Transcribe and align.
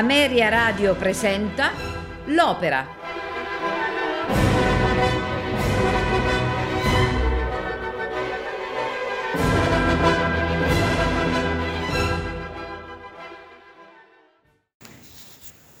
Ameria 0.00 0.48
Radio 0.48 0.94
presenta 0.94 1.72
L'Opera. 2.28 2.86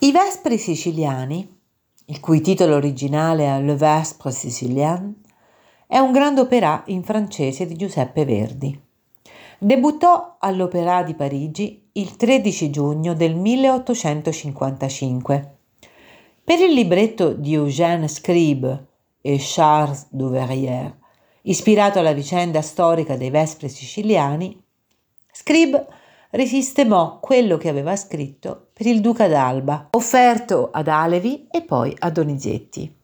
I 0.00 0.12
Vespri 0.12 0.58
siciliani, 0.58 1.58
il 2.04 2.20
cui 2.20 2.42
titolo 2.42 2.74
originale 2.74 3.46
è 3.46 3.62
Le 3.62 3.74
Vespre 3.74 4.32
Sicilien, 4.32 5.18
è 5.86 5.96
un 5.96 6.12
grande 6.12 6.42
opera 6.42 6.82
in 6.88 7.02
francese 7.04 7.64
di 7.64 7.74
Giuseppe 7.74 8.26
Verdi. 8.26 8.78
Debuttò 9.58 10.36
all'Opéra 10.38 11.02
di 11.04 11.14
Parigi 11.14 11.79
il 11.92 12.16
13 12.16 12.70
giugno 12.70 13.14
del 13.14 13.34
1855. 13.34 15.54
Per 16.44 16.60
il 16.60 16.72
libretto 16.72 17.32
di 17.32 17.54
Eugène 17.54 18.06
Scribe 18.06 18.86
e 19.20 19.38
Charles 19.40 20.06
Duverier, 20.10 20.96
ispirato 21.42 21.98
alla 21.98 22.12
vicenda 22.12 22.62
storica 22.62 23.16
dei 23.16 23.30
Vespri 23.30 23.68
siciliani, 23.68 24.56
Scribe 25.32 25.84
risistemò 26.30 27.18
quello 27.18 27.56
che 27.56 27.68
aveva 27.68 27.96
scritto 27.96 28.68
per 28.72 28.86
il 28.86 29.00
duca 29.00 29.26
d'Alba, 29.26 29.88
offerto 29.90 30.70
ad 30.72 30.86
Alevi 30.86 31.48
e 31.50 31.62
poi 31.62 31.92
a 31.98 32.08
Donizetti. 32.10 32.94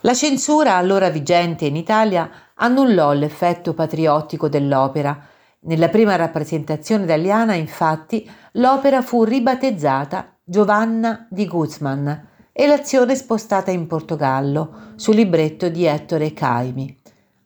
La 0.00 0.14
censura 0.14 0.74
allora 0.74 1.08
vigente 1.08 1.66
in 1.66 1.76
Italia 1.76 2.28
annullò 2.54 3.12
l'effetto 3.12 3.74
patriottico 3.74 4.48
dell'opera. 4.48 5.28
Nella 5.66 5.88
prima 5.88 6.16
rappresentazione 6.16 7.04
italiana, 7.04 7.54
infatti, 7.54 8.30
l'opera 8.52 9.00
fu 9.00 9.24
ribattezzata 9.24 10.36
Giovanna 10.44 11.26
di 11.30 11.46
Guzman 11.46 12.28
e 12.52 12.66
l'azione 12.66 13.16
spostata 13.16 13.70
in 13.70 13.86
Portogallo 13.86 14.92
sul 14.96 15.14
libretto 15.14 15.70
di 15.70 15.86
Ettore 15.86 16.34
Caimi. 16.34 16.94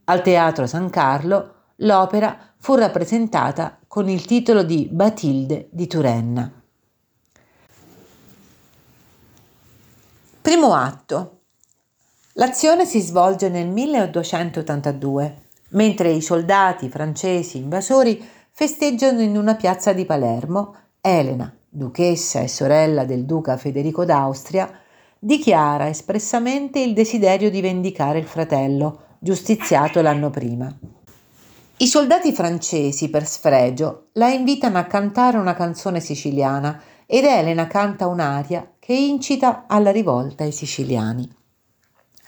Al 0.04 0.22
Teatro 0.22 0.66
San 0.66 0.90
Carlo 0.90 1.54
l'opera 1.76 2.36
fu 2.58 2.74
rappresentata 2.74 3.78
con 3.86 4.08
il 4.08 4.24
titolo 4.24 4.64
di 4.64 4.88
Batilde 4.90 5.68
di 5.70 5.86
Turenna. 5.86 6.50
Primo 10.40 10.74
atto. 10.74 11.42
L'azione 12.32 12.84
si 12.84 13.00
svolge 13.00 13.48
nel 13.48 13.68
1282, 13.68 15.47
mentre 15.70 16.10
i 16.10 16.20
soldati 16.20 16.88
francesi 16.88 17.58
invasori 17.58 18.22
festeggiano 18.50 19.20
in 19.20 19.36
una 19.36 19.54
piazza 19.54 19.92
di 19.92 20.04
Palermo, 20.04 20.74
Elena, 21.00 21.54
duchessa 21.68 22.40
e 22.40 22.48
sorella 22.48 23.04
del 23.04 23.24
duca 23.24 23.56
Federico 23.56 24.04
d'Austria, 24.04 24.70
dichiara 25.18 25.88
espressamente 25.88 26.80
il 26.80 26.94
desiderio 26.94 27.50
di 27.50 27.60
vendicare 27.60 28.18
il 28.18 28.26
fratello, 28.26 29.02
giustiziato 29.18 30.00
l'anno 30.00 30.30
prima. 30.30 30.72
I 31.80 31.86
soldati 31.86 32.32
francesi, 32.32 33.08
per 33.08 33.24
sfregio, 33.24 34.08
la 34.14 34.30
invitano 34.30 34.78
a 34.78 34.84
cantare 34.84 35.36
una 35.38 35.54
canzone 35.54 36.00
siciliana 36.00 36.80
ed 37.06 37.24
Elena 37.24 37.68
canta 37.68 38.08
un'aria 38.08 38.74
che 38.80 38.94
incita 38.94 39.64
alla 39.68 39.92
rivolta 39.92 40.42
ai 40.42 40.50
siciliani. 40.50 41.28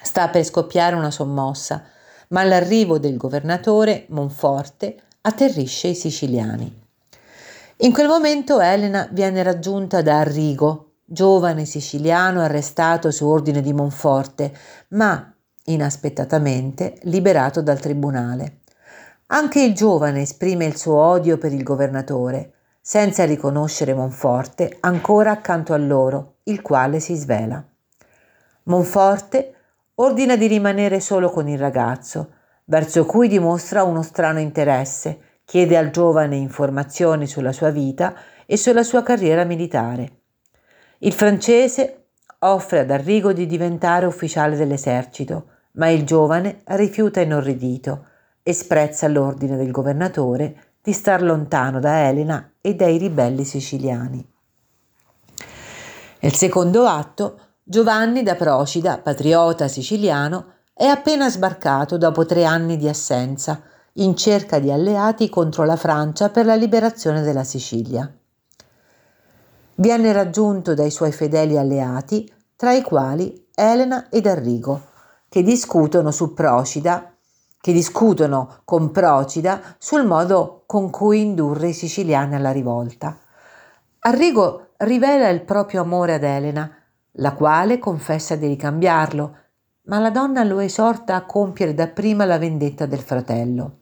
Sta 0.03 0.29
per 0.29 0.45
scoppiare 0.45 0.95
una 0.95 1.11
sommossa, 1.11 1.85
ma 2.31 2.41
all'arrivo 2.41 2.99
del 2.99 3.17
governatore 3.17 4.07
Monforte 4.09 4.97
atterrisce 5.23 5.89
i 5.89 5.95
siciliani. 5.95 6.89
In 7.79 7.93
quel 7.93 8.09
momento 8.09 8.61
Elena 8.61 9.09
viene 9.11 9.43
raggiunta 9.43 10.03
da 10.03 10.19
Arrigo, 10.19 10.93
giovane 11.05 11.65
siciliano 11.65 12.41
arrestato 12.41 13.11
su 13.11 13.27
ordine 13.27 13.63
di 13.63 13.73
Monforte, 13.73 14.53
ma 14.91 15.33
inaspettatamente 15.65 16.99
liberato 17.03 17.63
dal 17.63 17.81
tribunale. 17.81 18.61
Anche 19.27 19.63
il 19.63 19.75
giovane 19.75 20.23
esprime 20.23 20.67
il 20.67 20.77
suo 20.77 20.97
odio 20.97 21.39
per 21.39 21.53
il 21.53 21.63
governatore, 21.63 22.53
senza 22.81 23.25
riconoscere 23.25 23.95
Monforte 23.95 24.77
ancora 24.81 25.33
accanto 25.33 25.73
a 25.73 25.79
loro, 25.79 26.37
il 26.45 26.63
quale 26.63 27.01
si 27.01 27.15
svela. 27.15 27.65
Monforte 28.65 29.55
ordina 30.03 30.37
di 30.37 30.47
rimanere 30.47 30.99
solo 30.99 31.31
con 31.31 31.47
il 31.49 31.59
ragazzo, 31.59 32.33
verso 32.65 33.05
cui 33.05 33.29
dimostra 33.29 33.83
uno 33.83 34.03
strano 34.03 34.41
interesse, 34.41 35.41
chiede 35.45 35.77
al 35.77 35.91
giovane 35.91 36.37
informazioni 36.37 37.27
sulla 37.27 37.53
sua 37.53 37.71
vita 37.71 38.15
e 38.47 38.57
sulla 38.57 38.83
sua 38.83 39.03
carriera 39.03 39.45
militare. 39.45 40.19
Il 40.99 41.13
francese 41.13 42.07
offre 42.41 42.81
ad 42.81 42.91
Arrigo 42.91 43.33
di 43.33 43.47
diventare 43.47 44.07
ufficiale 44.07 44.57
dell'esercito, 44.57 45.49
ma 45.73 45.89
il 45.89 46.05
giovane 46.05 46.63
rifiuta 46.65 47.21
inorridito 47.21 48.07
e 48.43 48.55
sprezza 48.55 49.07
l'ordine 49.07 49.57
del 49.57 49.71
governatore 49.71 50.77
di 50.81 50.93
star 50.93 51.23
lontano 51.23 51.79
da 51.79 52.09
Elena 52.09 52.53
e 52.63 52.75
dai 52.75 52.97
ribelli 52.97 53.45
siciliani. 53.45 54.27
Nel 56.21 56.35
secondo 56.35 56.87
atto 56.87 57.50
Giovanni 57.71 58.25
da 58.25 58.35
Procida, 58.35 58.99
patriota 58.99 59.69
siciliano, 59.69 60.55
è 60.75 60.87
appena 60.87 61.31
sbarcato 61.31 61.99
dopo 61.99 62.27
tre 62.27 62.45
anni 62.45 62.77
di 62.77 62.89
assenza, 62.89 63.63
in 63.93 64.17
cerca 64.17 64.59
di 64.59 64.73
alleati 64.73 65.29
contro 65.29 65.65
la 65.65 65.77
Francia 65.77 66.31
per 66.31 66.47
la 66.47 66.57
liberazione 66.57 67.23
della 67.23 67.45
Sicilia. 67.45 68.13
Viene 69.77 70.13
raggiunto 70.13 70.75
dai 70.75 70.91
suoi 70.91 71.13
fedeli 71.13 71.57
alleati, 71.57 72.29
tra 72.57 72.73
i 72.73 72.83
quali 72.83 73.47
Elena 73.55 74.09
ed 74.11 74.27
Arrigo, 74.27 74.87
che 75.29 75.45
discutono 75.45 76.11
su 76.11 76.35
Procida, 76.35 77.15
che 77.61 77.73
discutono 77.73 78.63
con 78.65 78.91
Procida 78.91 79.77
sul 79.79 80.05
modo 80.05 80.65
con 80.67 80.91
cui 80.91 81.21
indurre 81.21 81.69
i 81.69 81.73
siciliani 81.73 82.35
alla 82.35 82.51
rivolta. 82.51 83.17
Arrigo 84.01 84.71
rivela 84.79 85.29
il 85.29 85.43
proprio 85.43 85.83
amore 85.83 86.15
ad 86.15 86.25
Elena, 86.25 86.75
la 87.13 87.35
quale 87.35 87.79
confessa 87.79 88.37
di 88.37 88.47
ricambiarlo, 88.47 89.37
ma 89.85 89.99
la 89.99 90.11
donna 90.11 90.45
lo 90.45 90.61
esorta 90.61 91.17
a 91.17 91.25
compiere 91.25 91.75
dapprima 91.75 92.25
la 92.25 92.39
vendetta 92.39 92.87
del 92.87 93.01
fratello. 93.01 93.79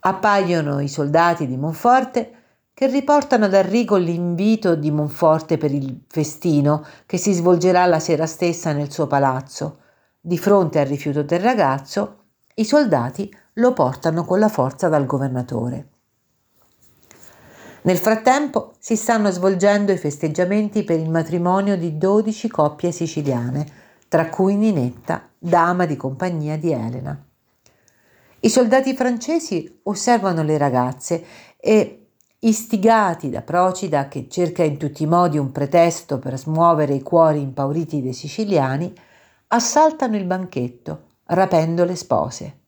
Appaiono 0.00 0.80
i 0.80 0.88
soldati 0.88 1.46
di 1.46 1.56
Monforte 1.56 2.34
che 2.72 2.86
riportano 2.86 3.44
ad 3.44 3.54
Arrigo 3.54 3.96
l'invito 3.96 4.74
di 4.74 4.90
Monforte 4.90 5.58
per 5.58 5.72
il 5.72 6.04
festino 6.08 6.84
che 7.04 7.18
si 7.18 7.32
svolgerà 7.32 7.84
la 7.86 7.98
sera 7.98 8.26
stessa 8.26 8.72
nel 8.72 8.90
suo 8.90 9.06
palazzo. 9.06 9.80
Di 10.18 10.38
fronte 10.38 10.78
al 10.78 10.86
rifiuto 10.86 11.22
del 11.22 11.40
ragazzo, 11.40 12.24
i 12.54 12.64
soldati 12.64 13.30
lo 13.54 13.72
portano 13.72 14.24
con 14.24 14.38
la 14.38 14.48
forza 14.48 14.88
dal 14.88 15.04
governatore. 15.04 15.88
Nel 17.82 17.96
frattempo 17.96 18.74
si 18.78 18.94
stanno 18.94 19.30
svolgendo 19.30 19.90
i 19.90 19.96
festeggiamenti 19.96 20.84
per 20.84 20.98
il 20.98 21.08
matrimonio 21.08 21.78
di 21.78 21.96
12 21.96 22.48
coppie 22.48 22.92
siciliane, 22.92 23.66
tra 24.06 24.28
cui 24.28 24.54
Ninetta, 24.54 25.28
dama 25.38 25.86
di 25.86 25.96
compagnia 25.96 26.58
di 26.58 26.72
Elena. 26.72 27.18
I 28.40 28.50
soldati 28.50 28.94
francesi 28.94 29.80
osservano 29.84 30.42
le 30.42 30.58
ragazze 30.58 31.24
e, 31.56 32.08
istigati 32.40 33.30
da 33.30 33.40
Procida, 33.40 34.08
che 34.08 34.28
cerca 34.28 34.62
in 34.62 34.76
tutti 34.76 35.04
i 35.04 35.06
modi 35.06 35.38
un 35.38 35.50
pretesto 35.50 36.18
per 36.18 36.38
smuovere 36.38 36.92
i 36.92 37.02
cuori 37.02 37.40
impauriti 37.40 38.02
dei 38.02 38.12
siciliani, 38.12 38.92
assaltano 39.48 40.16
il 40.16 40.24
banchetto, 40.24 41.04
rapendo 41.26 41.84
le 41.84 41.96
spose. 41.96 42.58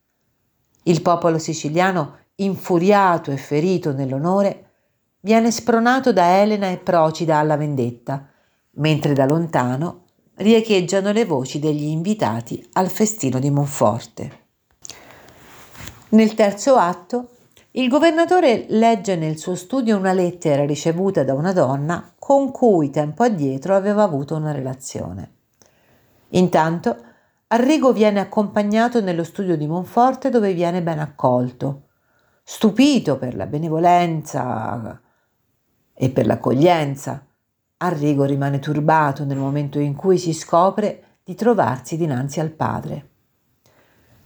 Il 0.85 1.03
popolo 1.03 1.39
siciliano, 1.39 2.19
infuriato 2.37 3.31
e 3.31 3.37
ferito 3.37 3.93
nell'onore, 3.93 4.72
viene 5.25 5.53
spronato 5.53 6.13
da 6.13 6.41
Elena 6.41 6.69
e 6.69 6.79
Procida 6.79 7.39
alla 7.39 7.57
vendetta, 7.57 8.29
mentre 8.73 9.13
da 9.13 9.25
lontano 9.25 10.07
riecheggiano 10.35 11.13
le 11.13 11.25
voci 11.25 11.59
degli 11.59 11.85
invitati 11.85 12.69
al 12.73 12.89
festino 12.89 13.39
di 13.39 13.51
Monforte. 13.51 14.41
Nel 16.11 16.35
terzo 16.35 16.75
atto, 16.75 17.29
il 17.73 17.89
governatore 17.89 18.67
legge 18.69 19.17
nel 19.17 19.39
suo 19.39 19.55
studio 19.55 19.97
una 19.97 20.13
lettera 20.13 20.67
ricevuta 20.67 21.23
da 21.23 21.35
una 21.35 21.53
donna 21.53 22.13
con 22.19 22.51
cui 22.51 22.91
tempo 22.91 23.23
addietro 23.23 23.77
aveva 23.77 24.03
avuto 24.03 24.35
una 24.35 24.53
relazione. 24.53 25.37
Intanto, 26.31 26.97
Arrigo 27.53 27.93
viene 27.93 28.19
accompagnato 28.19 29.03
nello 29.03 29.25
studio 29.25 29.59
di 29.59 29.67
Monforte 29.67 30.31
dove 30.31 30.55
viene 30.55 30.83
ben 30.83 30.99
accolto. 30.99 31.89
Stupito 32.43 33.19
per 33.19 33.37
la 33.37 33.45
benevolenza 33.45 35.02
e 35.95 36.11
per 36.11 36.27
l'accoglienza. 36.27 37.25
Arrigo 37.79 38.25
rimane 38.25 38.59
turbato 38.59 39.25
nel 39.25 39.39
momento 39.39 39.79
in 39.79 39.95
cui 39.95 40.19
si 40.19 40.33
scopre 40.33 41.19
di 41.25 41.35
trovarsi 41.35 41.97
dinanzi 41.97 42.41
al 42.41 42.51
padre. 42.51 43.09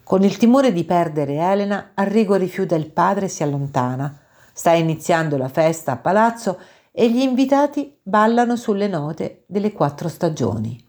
Con 0.02 0.22
il 0.22 0.36
timore 0.36 0.72
di 0.72 0.84
perdere 0.84 1.34
Elena, 1.36 1.90
Arrigo 1.94 2.36
rifiuta 2.36 2.74
il 2.76 2.90
padre 2.90 3.26
e 3.26 3.28
si 3.28 3.42
allontana. 3.42 4.20
Sta 4.52 4.72
iniziando 4.72 5.36
la 5.36 5.48
festa 5.48 5.92
a 5.92 5.96
palazzo 5.96 6.58
e 6.92 7.10
gli 7.10 7.20
invitati 7.20 7.98
ballano 8.02 8.56
sulle 8.56 8.88
note 8.88 9.42
delle 9.46 9.72
quattro 9.72 10.08
stagioni. 10.08 10.82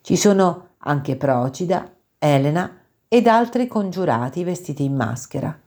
Ci 0.00 0.16
sono 0.16 0.68
anche 0.78 1.16
Procida, 1.16 1.92
Elena 2.18 2.78
ed 3.08 3.26
altri 3.26 3.66
congiurati 3.66 4.44
vestiti 4.44 4.84
in 4.84 4.94
maschera. 4.94 5.58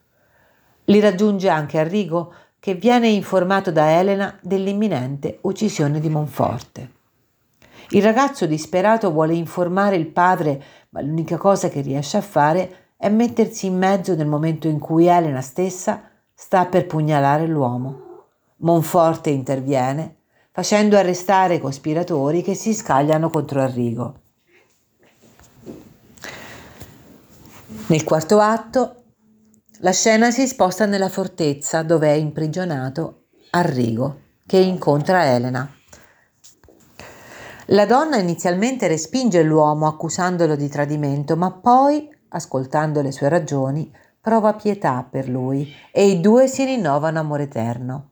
Li 0.86 1.00
raggiunge 1.00 1.50
anche 1.50 1.78
Arrigo, 1.78 2.34
che 2.64 2.76
viene 2.76 3.10
informato 3.10 3.74
da 3.74 3.92
Elena 4.00 4.40
dell'imminente 4.40 5.40
uccisione 5.42 6.00
di 6.00 6.08
Monforte. 6.08 6.92
Il 7.90 8.02
ragazzo 8.02 8.46
disperato 8.46 9.12
vuole 9.12 9.34
informare 9.34 9.98
il 9.98 10.08
padre, 10.08 10.64
ma 10.92 11.02
l'unica 11.02 11.36
cosa 11.36 11.68
che 11.68 11.82
riesce 11.82 12.16
a 12.16 12.22
fare 12.22 12.92
è 12.96 13.10
mettersi 13.10 13.66
in 13.66 13.78
mezzo 13.78 14.16
nel 14.16 14.28
momento 14.28 14.70
in 14.70 14.80
cui 14.80 15.08
Elena 15.08 15.42
stessa 15.42 16.04
sta 16.34 16.66
per 16.68 16.88
pugnalare 16.88 17.48
l'uomo. 17.48 18.28
Monforte 18.60 19.30
interviene, 19.30 20.20
facendo 20.50 20.96
arrestare 20.96 21.56
i 21.56 21.60
cospiratori 21.60 22.42
che 22.42 22.54
si 22.54 22.74
scagliano 22.74 23.30
contro 23.30 23.60
Arrigo. 23.60 24.20
Nel 27.88 28.06
quarto 28.06 28.40
atto 28.40 29.03
la 29.84 29.92
scena 29.92 30.32
si 30.32 30.48
sposta 30.48 30.86
nella 30.86 31.10
fortezza 31.10 31.84
dove 31.84 32.08
è 32.08 32.14
imprigionato 32.14 33.26
Arrigo, 33.50 34.20
che 34.46 34.58
incontra 34.58 35.26
Elena. 35.26 35.70
La 37.68 37.86
donna 37.86 38.16
inizialmente 38.16 38.88
respinge 38.88 39.44
l'uomo 39.44 39.88
accusandolo 39.88 40.56
di 40.56 40.70
tradimento, 40.70 41.36
ma 41.36 41.52
poi, 41.52 42.10
ascoltando 42.30 43.02
le 43.02 43.12
sue 43.12 43.28
ragioni, 43.28 43.94
prova 44.22 44.54
pietà 44.54 45.06
per 45.10 45.28
lui 45.28 45.70
e 45.92 46.08
i 46.08 46.22
due 46.22 46.48
si 46.48 46.64
rinnovano 46.64 47.20
amore 47.20 47.44
eterno. 47.44 48.12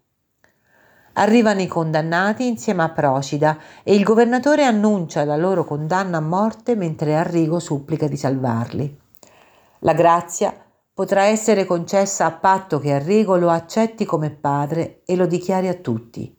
Arrivano 1.14 1.62
i 1.62 1.68
condannati 1.68 2.48
insieme 2.48 2.84
a 2.84 2.90
Procida 2.90 3.58
e 3.84 3.96
il 3.96 4.04
governatore 4.04 4.66
annuncia 4.66 5.24
la 5.24 5.38
loro 5.38 5.64
condanna 5.64 6.18
a 6.18 6.22
morte 6.22 6.76
mentre 6.76 7.16
Arrigo 7.16 7.60
supplica 7.60 8.10
di 8.10 8.18
salvarli. 8.18 9.00
La 9.80 9.94
grazia 9.94 10.54
potrà 10.94 11.24
essere 11.24 11.66
concessa 11.66 12.26
a 12.26 12.32
patto 12.32 12.80
che 12.80 12.94
Arrigo 12.94 13.38
lo 13.38 13.50
accetti 13.50 14.06
come 14.06 14.30
padre 14.30 15.02
e 15.06 15.16
lo 15.16 15.26
dichiari 15.26 15.68
a 15.68 15.76
tutti. 15.76 16.36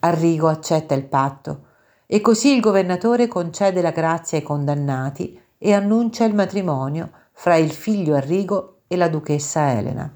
Arrigo 0.00 0.48
accetta 0.48 0.94
il 0.94 1.04
patto 1.04 1.66
e 2.06 2.20
così 2.20 2.54
il 2.54 2.60
governatore 2.60 3.28
concede 3.28 3.80
la 3.82 3.90
grazia 3.90 4.38
ai 4.38 4.44
condannati 4.44 5.40
e 5.58 5.72
annuncia 5.72 6.24
il 6.24 6.34
matrimonio 6.34 7.10
fra 7.32 7.56
il 7.56 7.70
figlio 7.70 8.14
Arrigo 8.14 8.80
e 8.86 8.96
la 8.96 9.08
duchessa 9.08 9.72
Elena. 9.72 10.12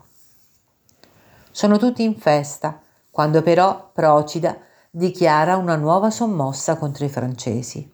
Sono 1.51 1.79
tutti 1.79 2.03
in 2.03 2.17
festa, 2.17 2.81
quando 3.11 3.43
però 3.43 3.91
Procida 3.93 4.59
dichiara 4.91 5.57
una 5.57 5.77
nuova 5.77 6.11
sommossa 6.11 6.77
contro 6.77 7.05
i 7.05 7.09
francesi. 7.09 7.93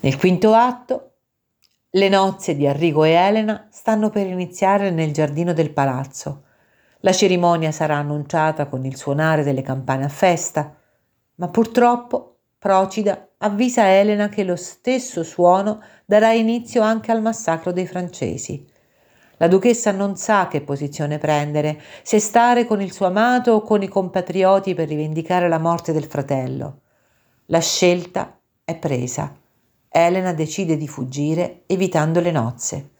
Nel 0.00 0.16
quinto 0.16 0.52
atto 0.52 1.09
le 1.90 2.08
nozze 2.08 2.54
di 2.56 2.66
Arrigo 2.66 3.04
e 3.04 3.10
Elena 3.10 3.68
stanno 3.70 4.10
per 4.10 4.26
iniziare 4.26 4.90
nel 4.90 5.12
giardino 5.12 5.52
del 5.52 5.72
palazzo. 5.72 6.44
La 7.00 7.12
cerimonia 7.12 7.72
sarà 7.72 7.96
annunciata 7.96 8.66
con 8.66 8.84
il 8.84 8.96
suonare 8.96 9.42
delle 9.42 9.62
campane 9.62 10.04
a 10.04 10.08
festa, 10.08 10.76
ma 11.36 11.48
purtroppo 11.48 12.30
Procida 12.60 13.30
avvisa 13.38 13.88
Elena 13.88 14.28
che 14.28 14.44
lo 14.44 14.54
stesso 14.54 15.24
suono 15.24 15.80
darà 16.04 16.32
inizio 16.32 16.82
anche 16.82 17.10
al 17.10 17.22
massacro 17.22 17.72
dei 17.72 17.86
francesi. 17.86 18.68
La 19.38 19.48
duchessa 19.48 19.92
non 19.92 20.16
sa 20.16 20.46
che 20.46 20.60
posizione 20.60 21.16
prendere, 21.16 21.80
se 22.02 22.18
stare 22.18 22.66
con 22.66 22.82
il 22.82 22.92
suo 22.92 23.06
amato 23.06 23.52
o 23.52 23.62
con 23.62 23.82
i 23.82 23.88
compatrioti 23.88 24.74
per 24.74 24.88
rivendicare 24.88 25.48
la 25.48 25.58
morte 25.58 25.94
del 25.94 26.04
fratello. 26.04 26.80
La 27.46 27.60
scelta 27.60 28.38
è 28.62 28.76
presa. 28.76 29.39
Elena 29.92 30.32
decide 30.32 30.76
di 30.76 30.86
fuggire 30.86 31.64
evitando 31.66 32.20
le 32.20 32.30
nozze. 32.30 32.90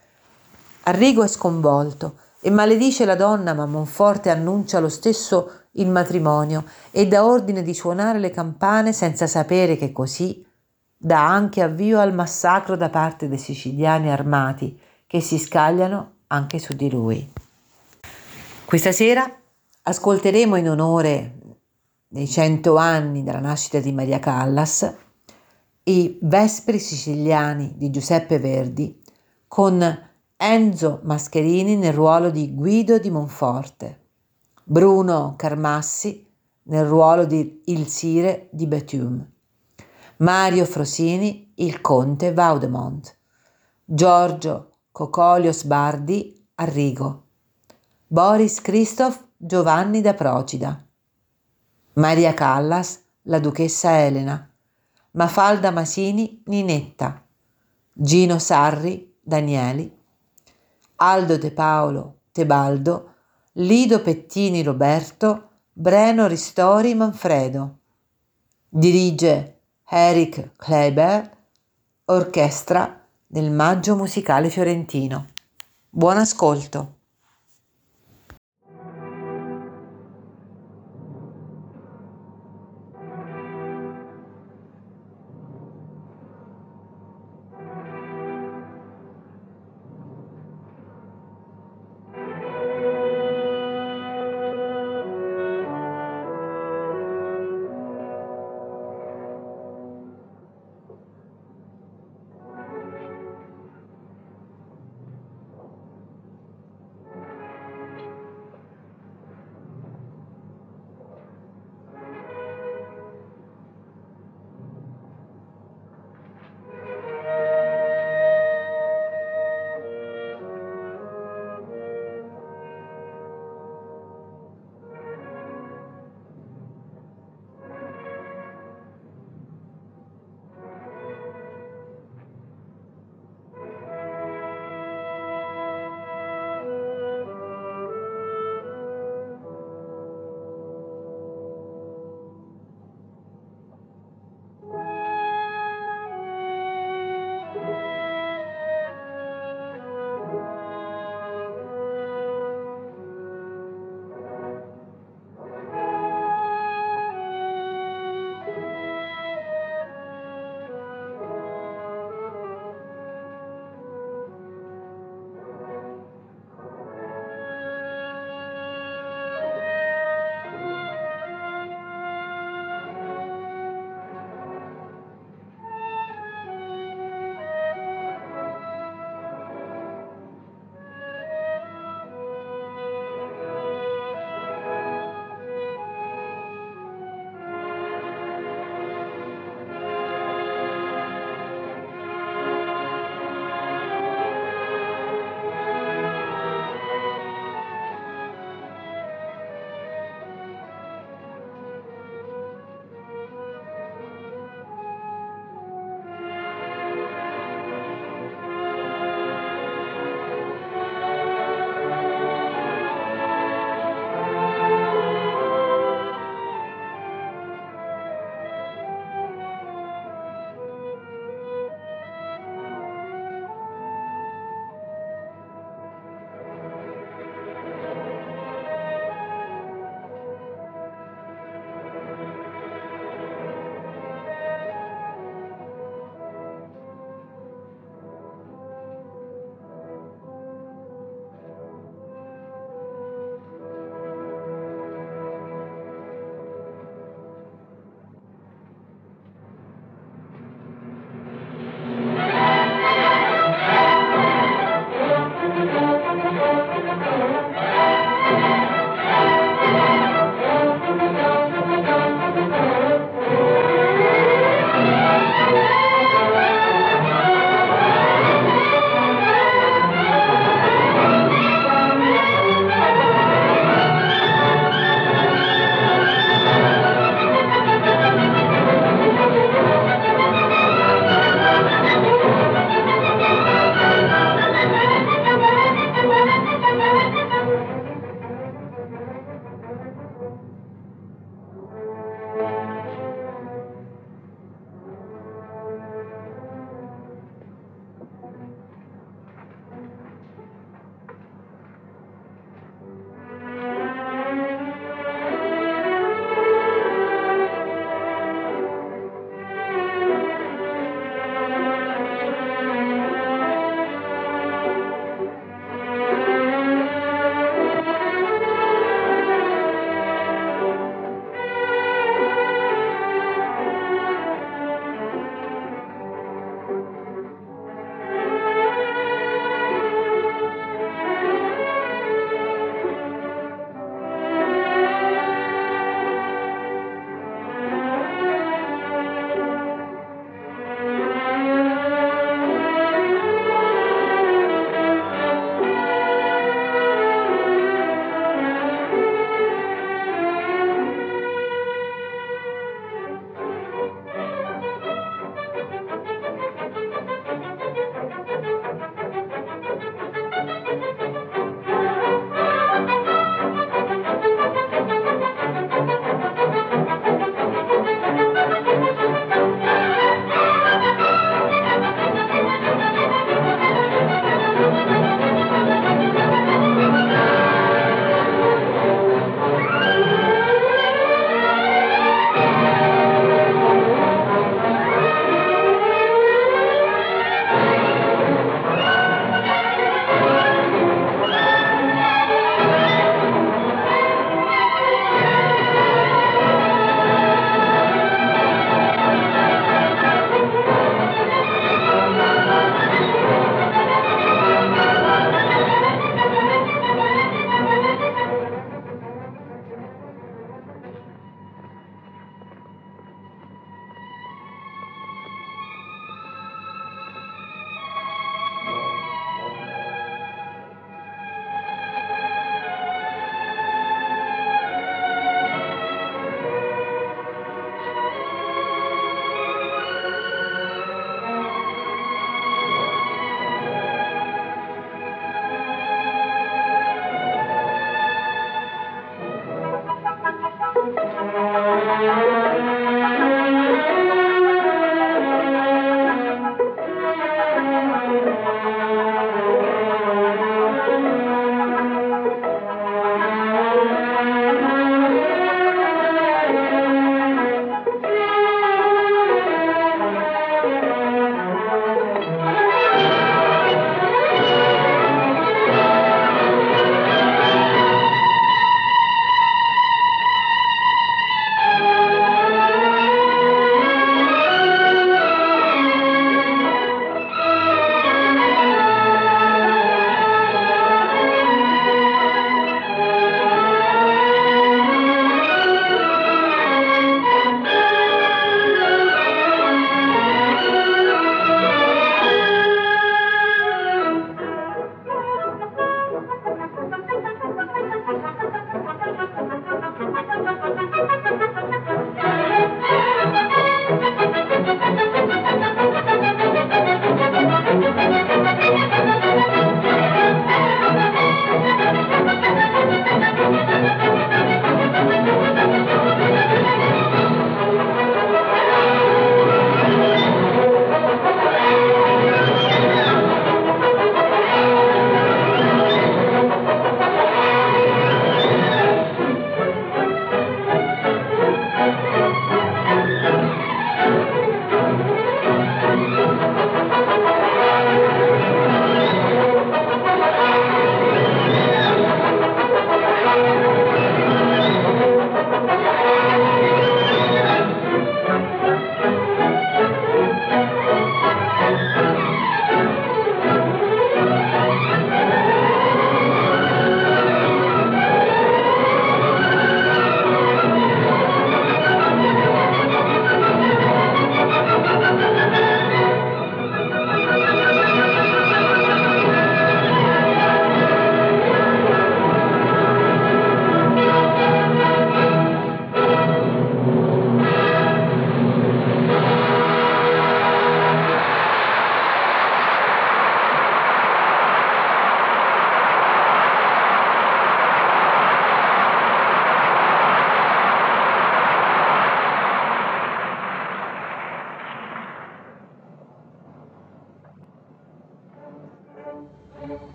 Arrigo 0.82 1.22
è 1.22 1.28
sconvolto 1.28 2.16
e 2.40 2.50
maledice 2.50 3.04
la 3.04 3.14
donna, 3.14 3.54
ma 3.54 3.64
Monforte 3.64 4.28
annuncia 4.28 4.81
lo 4.81 4.88
stesso 4.88 5.52
il 5.75 5.88
matrimonio 5.88 6.64
e 6.90 7.06
dà 7.06 7.25
ordine 7.25 7.62
di 7.62 7.75
suonare 7.75 8.19
le 8.19 8.31
campane 8.31 8.92
senza 8.92 9.28
sapere 9.28 9.76
che 9.76 9.92
così 9.92 10.44
dà 10.96 11.28
anche 11.28 11.62
avvio 11.62 12.00
al 12.00 12.12
massacro 12.12 12.76
da 12.76 12.88
parte 12.88 13.28
dei 13.28 13.38
siciliani 13.38 14.10
armati 14.10 14.78
che 15.06 15.20
si 15.20 15.38
scagliano 15.38 16.14
anche 16.26 16.58
su 16.58 16.75
di 16.75 16.90
lui. 16.90 17.32
Questa 18.64 18.90
sera 18.90 19.32
ascolteremo 19.82 20.56
in 20.56 20.69
onore 20.69 21.34
dei 22.08 22.26
cento 22.26 22.76
anni 22.76 23.22
della 23.22 23.38
nascita 23.38 23.78
di 23.78 23.92
Maria 23.92 24.19
Callas 24.19 24.92
i 25.90 26.19
Vespri 26.22 26.78
siciliani 26.78 27.75
di 27.76 27.90
Giuseppe 27.90 28.38
Verdi 28.38 29.02
con 29.48 29.82
Enzo 30.37 31.00
Mascherini 31.02 31.75
nel 31.75 31.92
ruolo 31.92 32.31
di 32.31 32.54
Guido 32.54 32.98
di 32.98 33.10
Monforte, 33.10 34.10
Bruno 34.62 35.34
Carmassi 35.37 36.25
nel 36.64 36.84
ruolo 36.84 37.25
di 37.25 37.62
Il 37.64 37.88
Sire 37.88 38.48
di 38.52 38.69
Bethune, 38.69 39.32
Mario 40.19 40.64
Frosini 40.64 41.54
il 41.56 41.81
Conte 41.81 42.32
Vaudemont, 42.32 43.19
Giorgio 43.84 44.76
Cocolio 44.92 45.52
Sbardi 45.52 46.46
Arrigo, 46.54 47.25
Boris 48.06 48.60
Christoph 48.60 49.26
Giovanni 49.37 50.00
da 50.02 50.14
Procida, 50.14 50.87
Maria 51.94 52.32
Callas 52.32 53.02
la 53.22 53.40
duchessa 53.40 53.99
Elena, 53.99 54.50
Mafalda 55.12 55.71
Masini 55.71 56.40
Ninetta, 56.47 57.21
Gino 57.93 58.38
Sarri 58.38 59.12
Danieli, 59.21 59.90
Aldo 60.97 61.37
De 61.37 61.50
Paolo 61.50 62.14
Tebaldo, 62.31 63.14
Lido 63.55 64.00
Pettini 64.00 64.62
Roberto, 64.62 65.49
Breno 65.73 66.29
Ristori 66.29 66.95
Manfredo. 66.95 67.79
Dirige 68.69 69.59
Eric 69.88 70.50
Kleber, 70.57 71.37
orchestra 72.05 73.05
del 73.26 73.50
Maggio 73.50 73.97
Musicale 73.97 74.49
Fiorentino. 74.49 75.26
Buon 75.88 76.19
ascolto. 76.19 77.00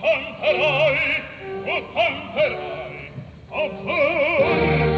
canterai, 0.00 1.24
o 1.66 1.82
canterai, 1.94 3.12
absurd! 3.50 4.89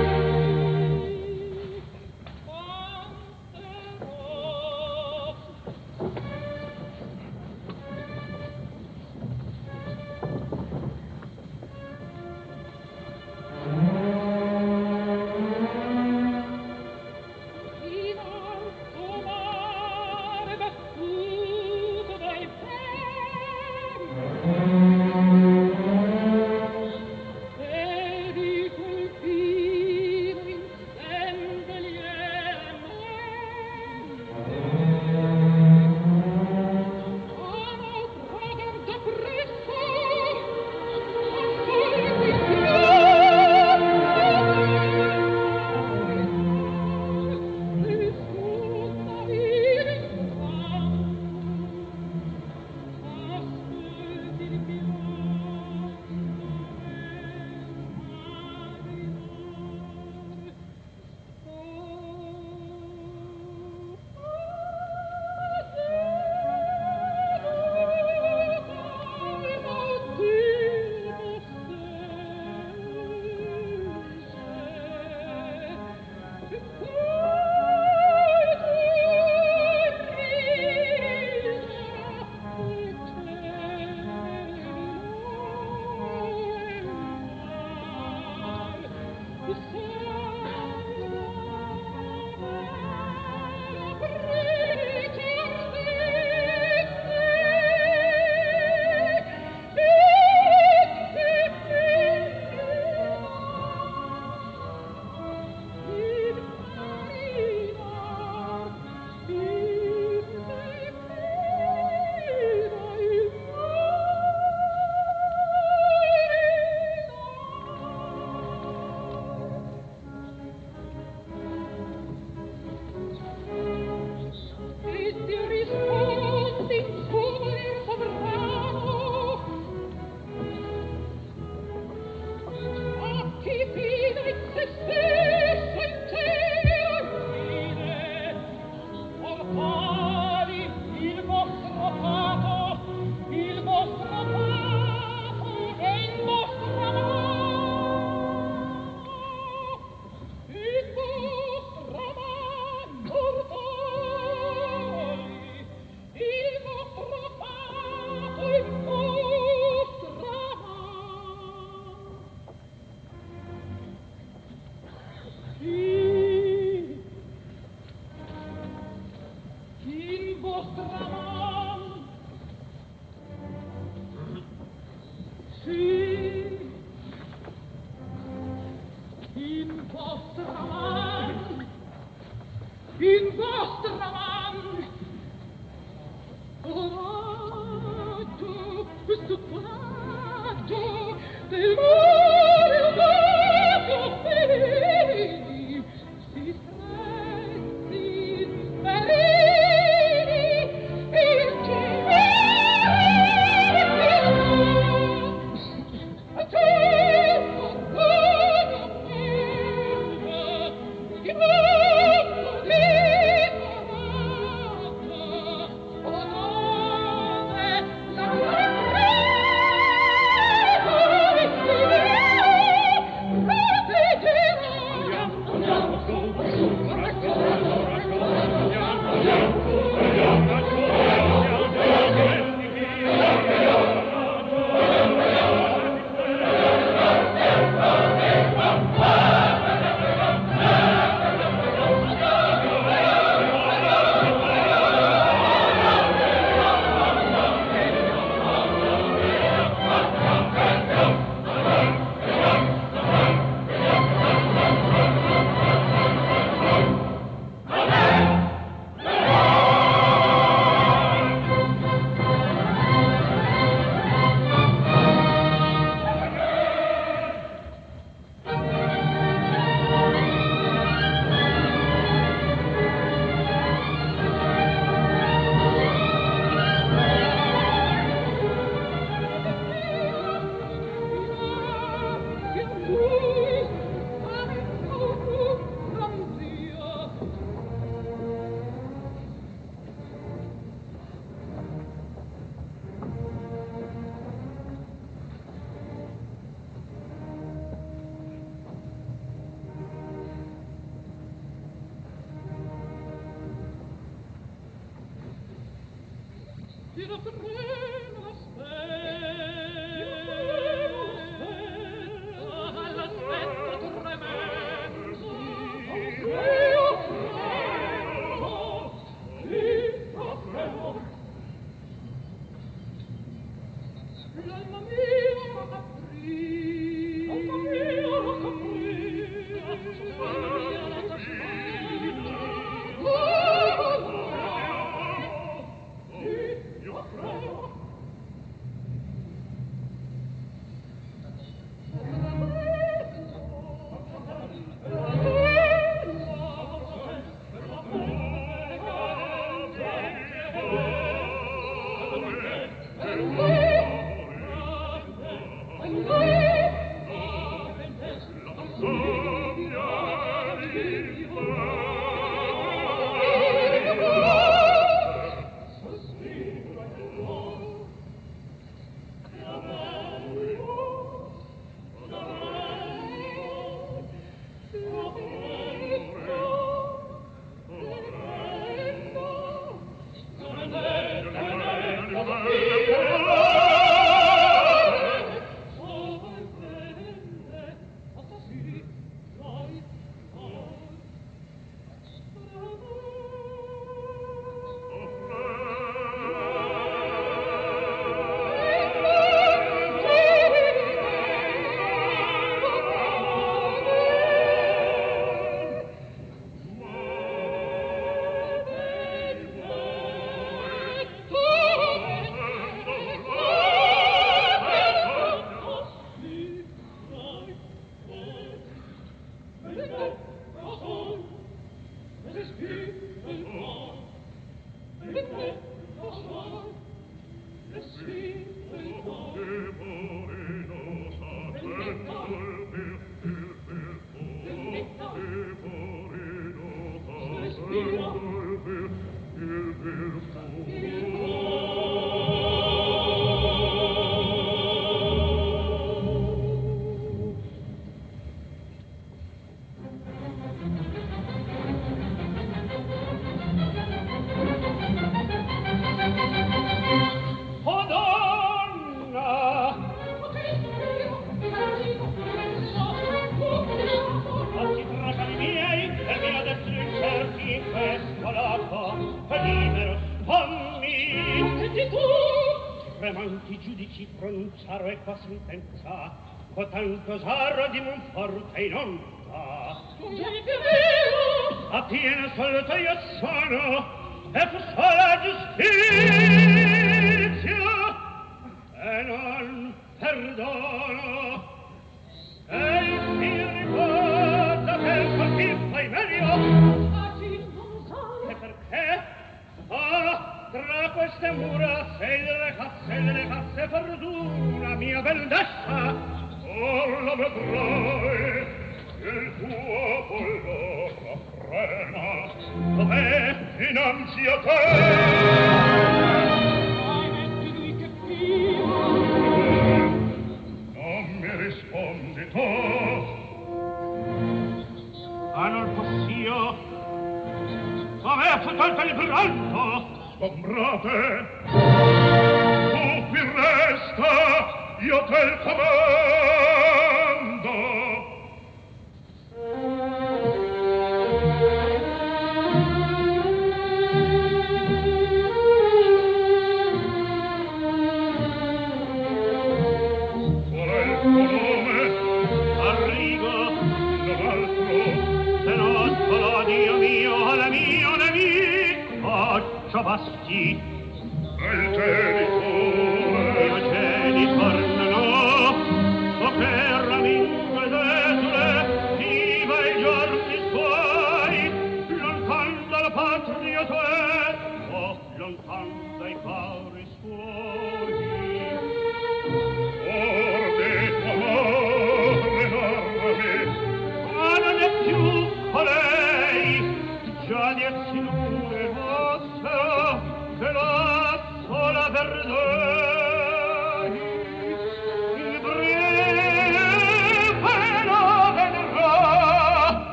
così 475.05 475.41
pensa, 475.47 476.13
cotanto 476.55 477.19
sa 477.19 477.42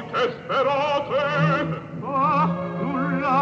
amor 0.00 0.12
che 0.12 0.32
sperate. 0.32 1.80
Ma 2.00 2.46
nulla 2.80 3.38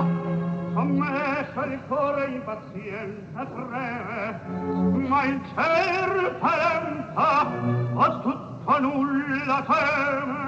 a 0.74 0.82
me 0.82 1.46
fa 1.54 1.64
il 1.64 1.80
cuore 1.88 2.26
impaziente 2.26 3.46
treme 3.54 4.40
ma 5.09 5.24
il 5.24 5.40
ciel 5.54 6.36
parenta 6.40 7.50
a 7.96 8.20
tutto 8.20 8.80
nulla 8.80 9.64
teme. 9.66 10.46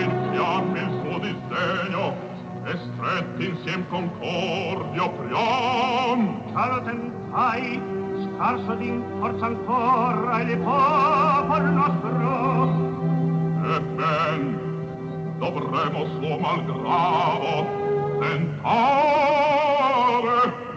Infiamme 0.00 0.80
il 0.80 1.00
suo 1.02 1.18
disdegno 1.18 2.26
e 2.64 2.76
stretti 2.76 3.46
insiem 3.48 3.86
concordio 3.88 5.10
priam 5.10 6.52
caro 6.52 6.82
tentai 6.82 7.80
scarso 8.34 8.74
d'inforza 8.74 9.46
ancora 9.46 10.40
il 10.42 10.58
popolo 10.58 11.70
nostro. 11.70 12.86
E 13.64 13.80
ben 13.80 14.67
dovremo 15.38 16.04
suo 16.18 16.36
malgrado 16.38 17.66
tentare 18.18 19.58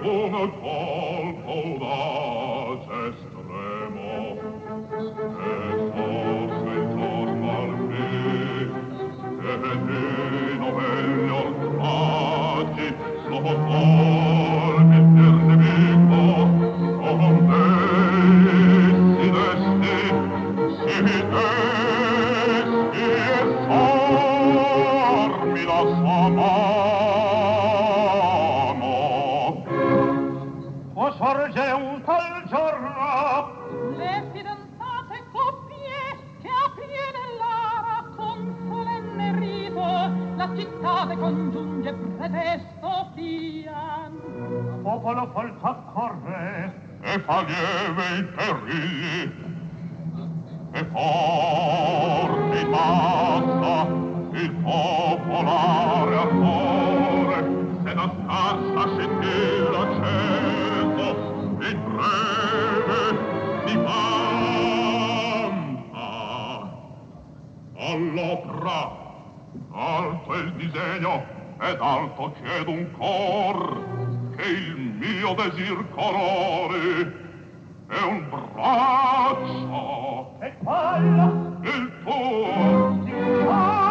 un 0.03 0.51
colpo 0.61 1.47
audace 1.47 2.95
estremo. 3.09 4.09
E 5.41 5.53
forse 5.95 6.69
intorno 6.79 7.47
al 7.57 7.73
me 7.89 8.09
e 9.41 9.53
ne 9.87 10.05
novelli 10.57 11.29
orfati 11.29 12.87
sono 13.27 13.51
de 42.31 42.61
Sofia 42.79 44.09
popolo 44.83 45.27
folto 45.33 45.67
accorre 45.67 46.73
e 47.01 47.19
fa 47.19 47.41
lieve 47.41 48.05
i 48.19 48.23
terri 48.35 49.31
e 50.71 50.85
forte 50.85 52.59
in 52.59 52.69
massa 52.69 53.85
il 54.31 54.51
popolare 54.63 56.15
accorre 56.17 57.39
se 57.83 57.93
da 57.93 58.07
tassa 58.27 58.87
scintilla 58.87 59.79
accendo 59.81 61.05
in 61.67 61.77
breve 61.83 63.01
mi 63.65 63.75
canta 63.83 65.19
all'opera 67.77 68.79
alto 69.73 70.33
il 70.33 70.53
disegno 70.53 71.39
ed 71.61 71.79
alto 71.79 72.33
che 72.41 72.63
d'un 72.65 72.91
cor 72.97 73.79
che 74.35 74.47
il 74.47 74.77
mio 74.99 75.35
desir 75.35 75.87
colore 75.91 77.13
è 77.87 78.01
un 78.03 78.27
braccio. 78.29 80.35
E 80.39 80.53
quello 80.63 81.59
il 81.61 81.91
tuo. 82.03 83.03
Il 83.05 83.43
tuo 83.43 83.90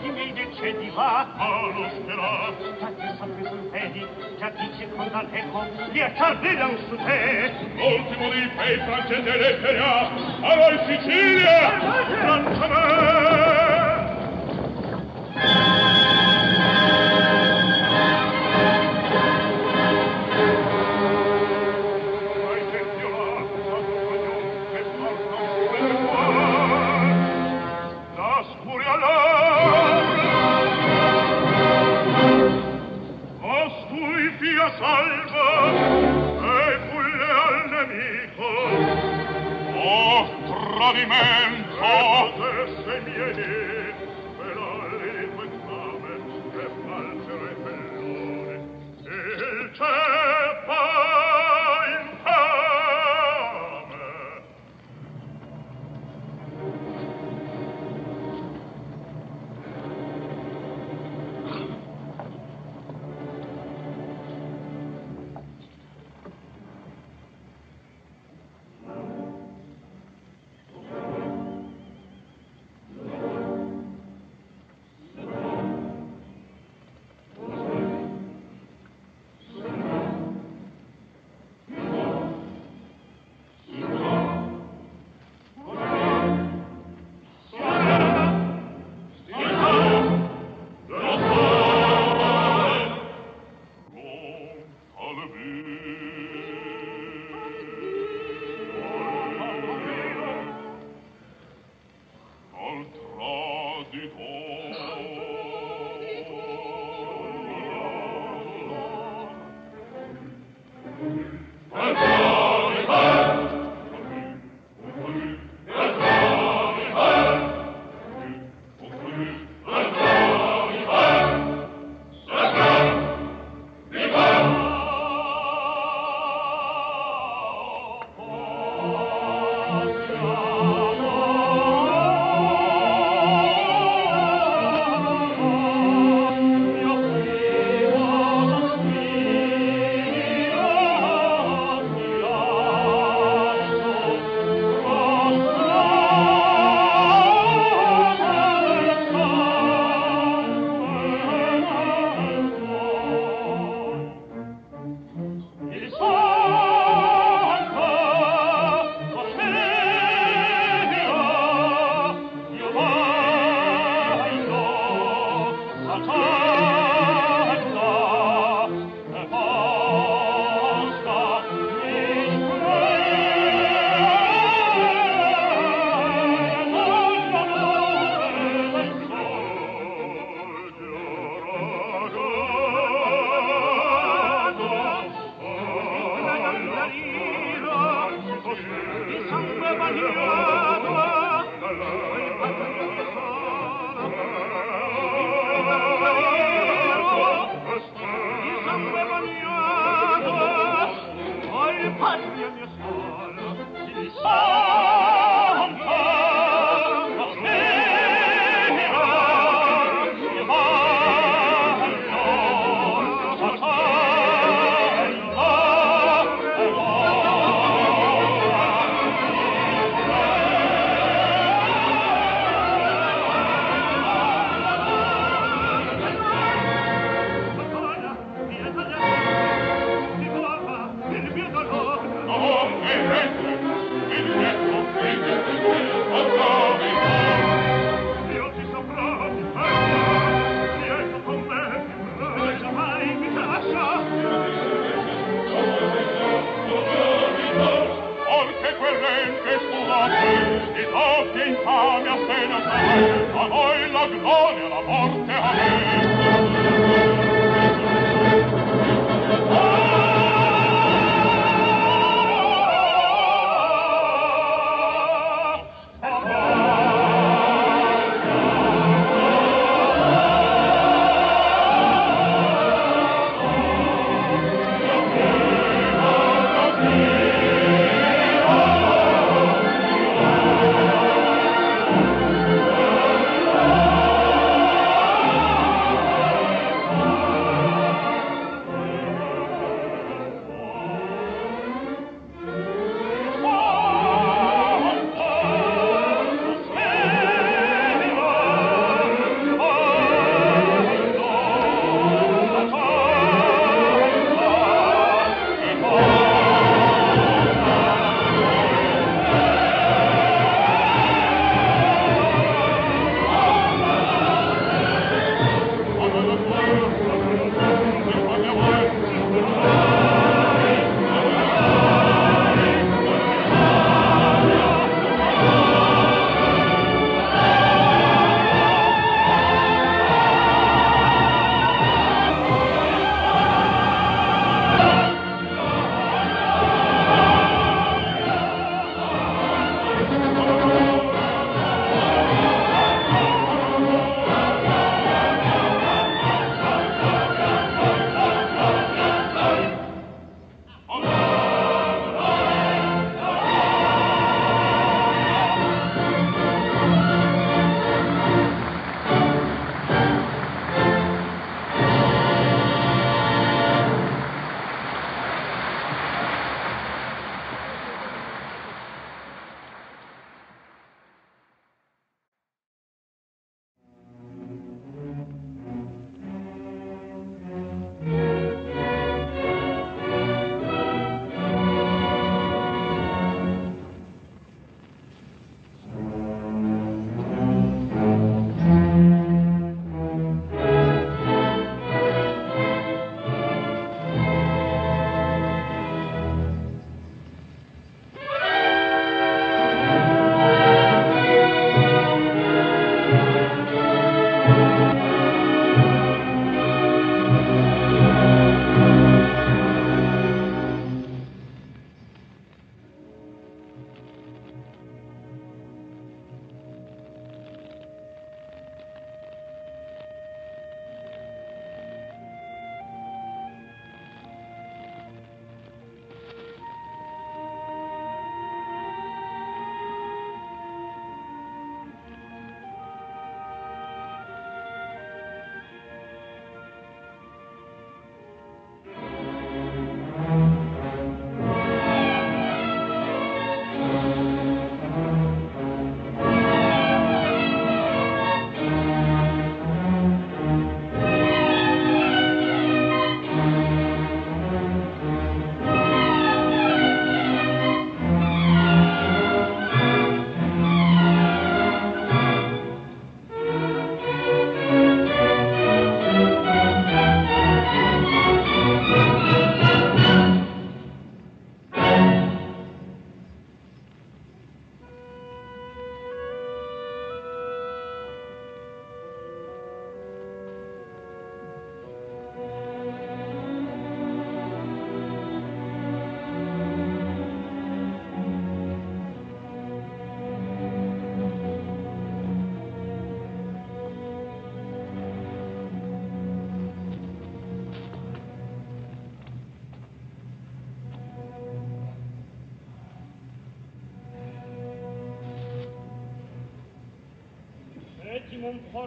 occhi 0.00 0.10
miei 0.12 0.32
dice 0.32 0.78
di 0.78 0.88
va 0.94 1.26
oh 1.36 1.66
lo 1.72 1.90
spero 1.90 2.54
state 2.76 3.16
sempre 3.18 3.44
sul 3.48 3.68
piedi 3.70 4.06
già 4.38 4.50
dice 4.50 4.88
con 4.96 5.08
dall'eco 5.10 5.66
li 5.92 6.00
accardiran 6.00 6.78
su 6.88 6.96
te. 6.96 7.52
L'ultimo 7.76 8.30
di 8.30 8.48
pei 8.56 8.78
francese 8.78 9.22
dell'Esperia 9.22 10.10
a 10.40 10.54
noi 10.54 10.78
Sicilia 10.86 11.78
Francia 12.08 12.66
me 12.68 14.08
Turn! 49.80 50.09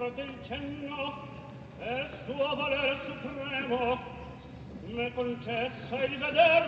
sopra 0.03 0.09
del 0.09 0.37
cenno 0.47 1.13
e 1.79 1.93
il 2.01 2.09
suo 2.25 2.55
valere 2.55 2.97
supremo 3.05 3.99
me 4.81 5.13
concessa 5.13 6.03
il 6.03 6.17
veder 6.17 6.62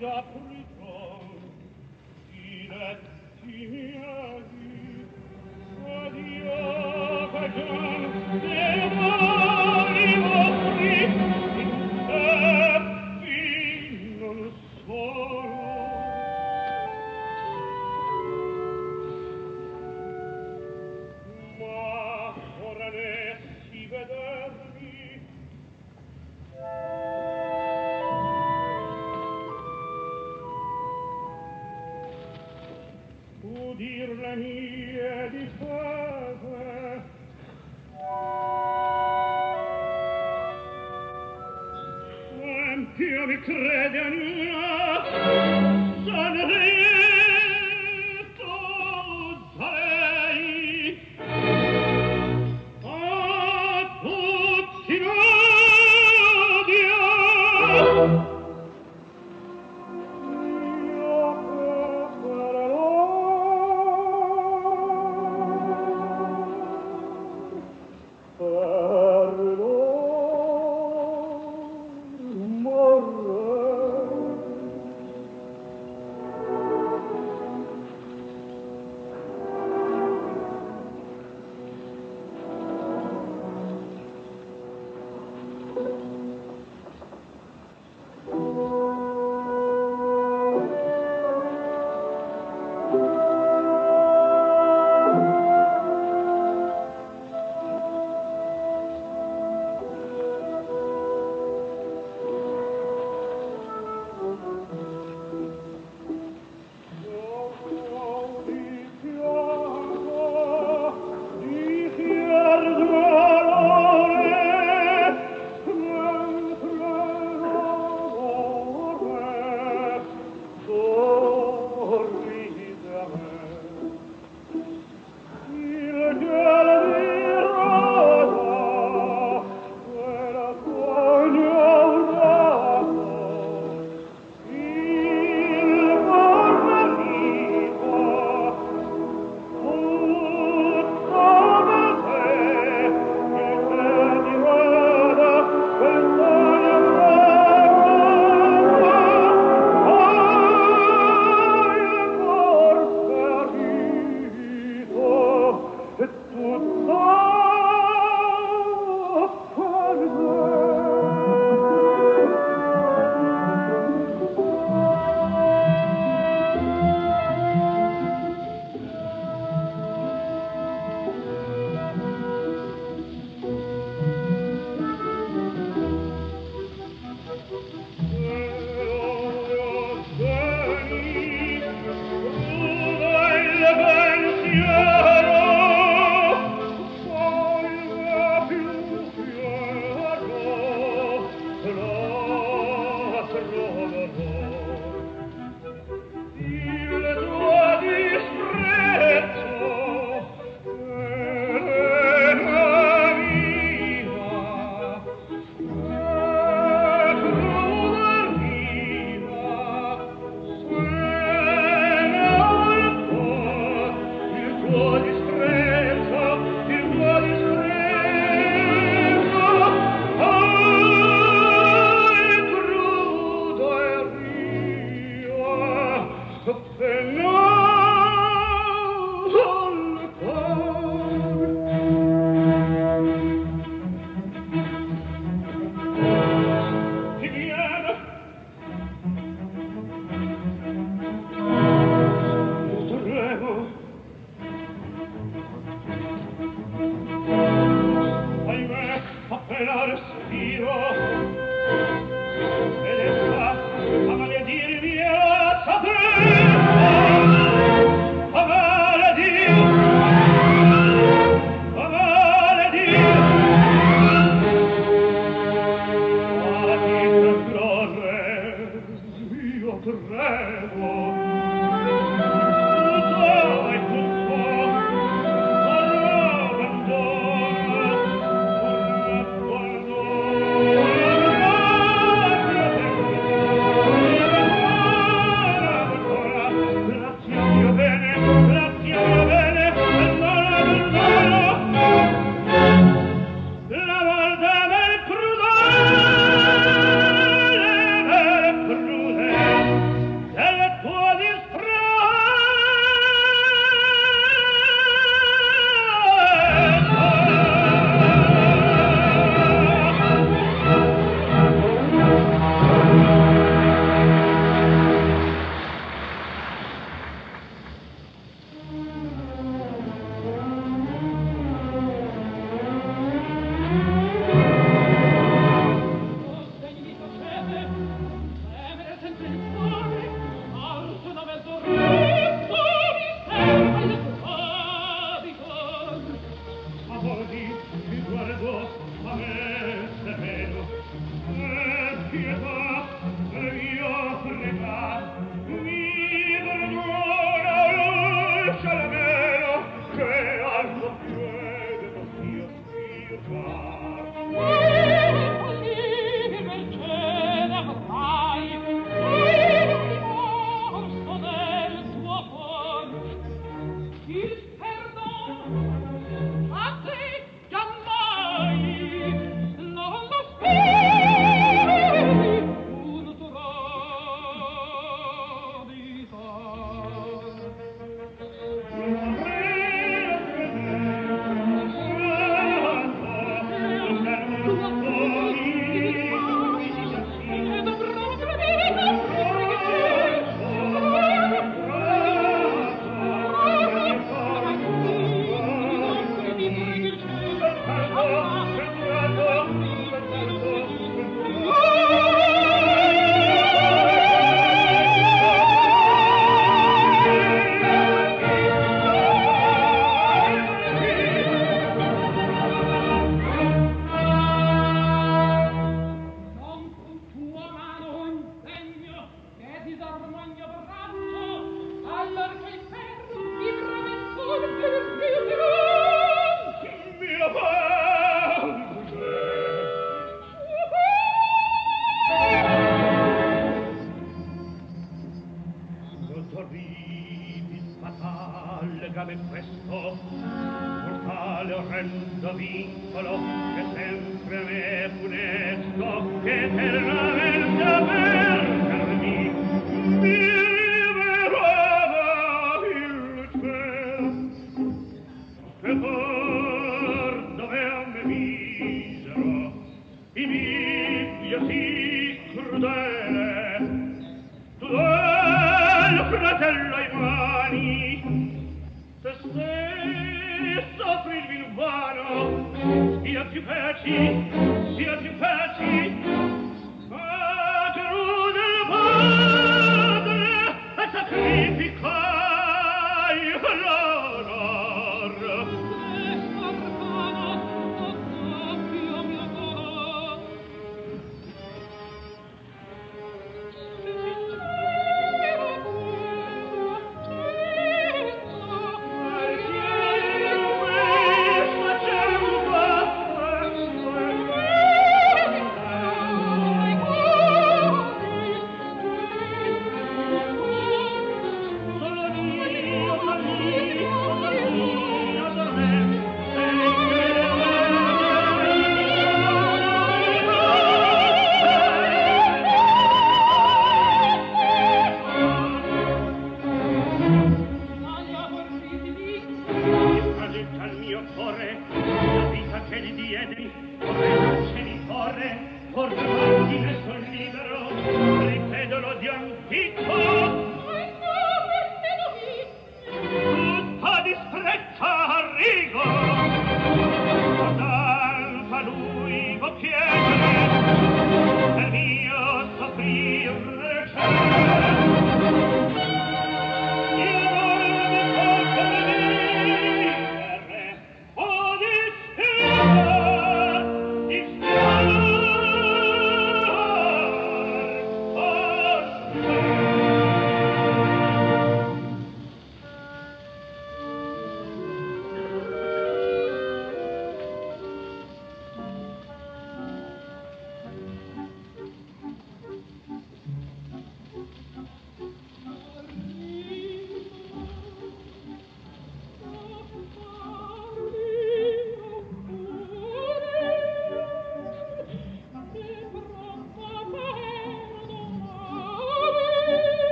da 0.00 0.22
prüfung, 0.22 1.42
die 2.30 2.68
letzte 2.68 3.97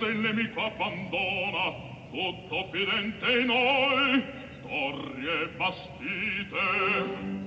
difesa 0.00 0.06
il 0.06 0.18
nemico 0.18 0.60
abbandona 0.64 1.74
tutto 2.10 2.68
fidente 2.72 3.38
in 3.38 3.46
noi 3.46 4.24
torri 4.62 5.26
e 5.26 5.48
bastite. 5.56 7.38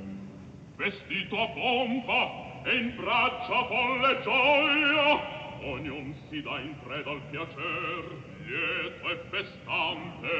Vestito 0.76 1.42
a 1.42 1.48
pompa 1.50 2.64
e 2.64 2.76
in 2.76 2.96
braccia 2.96 3.66
folle 3.66 4.22
gioia 4.24 5.42
ognun 5.64 6.16
si 6.30 6.42
dà 6.42 6.60
in 6.60 6.76
preda 6.84 7.12
al 7.12 7.22
piacer 7.30 8.04
lieto 8.46 9.10
e 9.10 9.20
festante. 9.30 10.32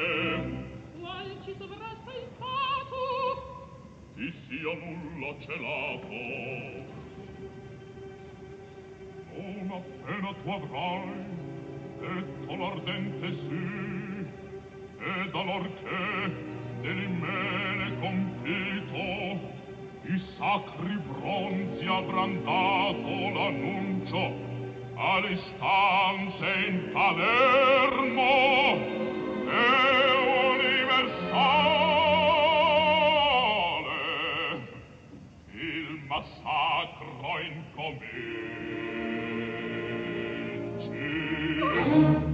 Qual 1.00 1.36
ci 1.44 1.54
sovrasta 1.58 2.12
il 2.12 2.28
fato? 2.38 3.78
Chi 4.14 4.32
sia 4.48 4.74
nulla 4.74 5.34
celato. 5.40 6.92
Non 9.36 9.70
appena 9.72 10.32
tu 10.42 10.50
avrai 10.50 11.43
detto 12.04 12.56
l'ardente 12.56 13.28
sì 13.28 14.26
e 14.98 15.30
dolor 15.30 15.68
che 15.80 16.52
del 16.80 17.96
compito 18.00 19.52
i 20.06 20.22
sacri 20.36 20.96
bronzi 20.98 21.86
avran 21.86 22.44
dato 22.44 23.30
l'annuncio 23.32 24.22
alle 24.96 25.36
stanze 25.36 26.46
in 26.68 26.90
Palermo 26.92 28.32
e 29.48 29.66
universale. 30.52 31.42
Il 35.52 36.00
massacro 36.06 37.40
incomincia 37.40 38.53
incominci. 41.94 42.33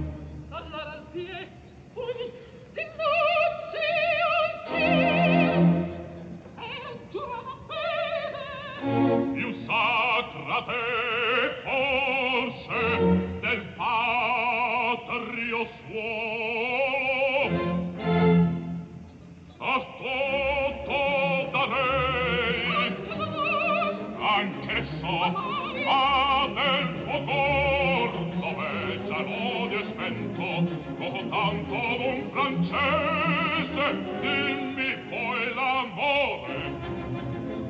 tanto 31.41 31.79
d'un 31.97 32.29
francese 32.29 33.85
dimmi 34.21 34.91
poi 35.09 35.53
l'amore. 35.55 36.59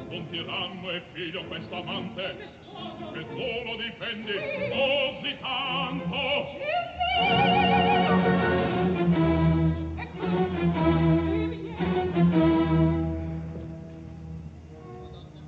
Un 0.10 0.28
tiranno 0.30 0.90
è 0.92 1.02
figlio 1.14 1.46
questo 1.46 1.82
che 3.14 3.28
tu 3.30 3.48
lo 3.66 3.76
difendi 3.78 4.34
così 4.72 5.38
tanto. 5.40 6.20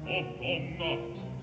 Oh 0.06 0.24
donna, 0.40 0.92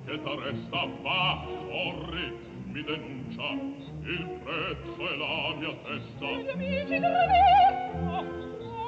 che 0.07 0.23
t'arresta 0.23 0.89
va, 1.02 1.44
corri, 1.44 2.26
mi 2.65 2.83
denuncia, 2.84 3.80
Il 4.02 4.40
prezzo 4.42 4.96
è 4.96 5.16
la 5.16 5.54
mia 5.58 5.74
testa. 5.84 6.26
Gli 6.26 6.48
amici 6.48 6.98
della 6.98 7.24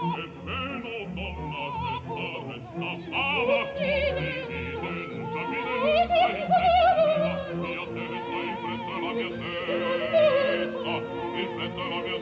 E 0.02 0.24
meno 0.42 0.94
donna 1.12 1.64
senza 1.82 2.26
resta 2.48 2.90
fama 3.10 3.58
come 3.72 4.08
vive 4.48 4.92
un 5.12 5.24
camino 5.32 5.72
in 5.76 6.08
testa. 6.08 6.64
La 7.42 7.60
mia 7.60 7.84
testa, 7.92 8.36
il 8.40 8.56
prezzo 8.62 8.88
è 8.88 9.00
la 9.00 9.12
mia 9.12 9.30
testa. 9.36 10.92
Il 11.36 11.48
prezzo 11.56 11.80
è 11.80 11.88
la 11.88 12.00
mia 12.00 12.16
testa. 12.16 12.21